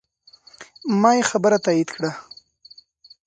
[1.01, 2.11] ما یې خبره تایید کړه.